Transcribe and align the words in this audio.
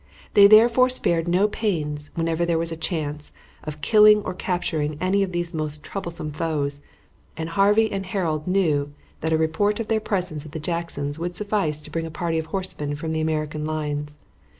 They 0.33 0.47
therefore 0.47 0.89
spared 0.89 1.27
no 1.27 1.47
pains, 1.47 2.09
whenever 2.15 2.43
there 2.43 2.57
was 2.57 2.71
a 2.71 2.75
chance, 2.75 3.33
of 3.63 3.81
killing 3.81 4.23
or 4.23 4.33
capturing 4.33 4.97
any 4.99 5.21
of 5.21 5.31
these 5.31 5.53
most 5.53 5.83
troublesome 5.83 6.31
foes, 6.31 6.81
and 7.37 7.49
Harvey 7.49 7.91
and 7.91 8.07
Harold 8.07 8.47
knew 8.47 8.93
that 9.19 9.31
a 9.31 9.37
report 9.37 9.79
of 9.79 9.89
their 9.89 9.99
presence 9.99 10.43
at 10.43 10.53
the 10.53 10.59
Jacksons' 10.59 11.19
would 11.19 11.37
suffice 11.37 11.81
to 11.81 11.91
bring 11.91 12.07
a 12.07 12.09
party 12.09 12.39
of 12.39 12.47
horsemen 12.47 12.95
from 12.95 13.11
the 13.11 13.21
American 13.21 13.63
lines. 13.63 14.17